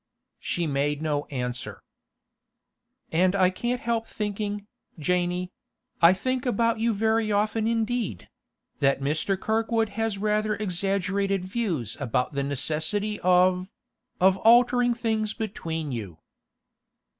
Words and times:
She 0.39 0.65
made 0.65 1.03
no 1.03 1.25
answer. 1.25 1.83
'And 3.11 3.35
I 3.35 3.51
can't 3.51 3.81
help 3.81 4.07
thinking, 4.07 4.65
Janey—I 4.97 6.11
think 6.11 6.43
about 6.47 6.79
you 6.79 6.91
very 6.91 7.31
often 7.31 7.67
indeed—that 7.67 8.99
Mr. 8.99 9.39
Kirkwood 9.39 9.89
has 9.89 10.17
rather 10.17 10.55
exaggerated 10.55 11.45
views 11.45 11.97
about 11.99 12.33
the 12.33 12.41
necessity 12.41 13.19
of—of 13.19 14.37
altering 14.37 14.95
things 14.95 15.35
between 15.35 15.91
you. 15.91 16.17